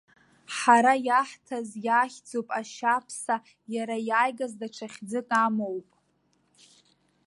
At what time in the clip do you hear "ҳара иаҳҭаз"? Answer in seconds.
0.55-1.69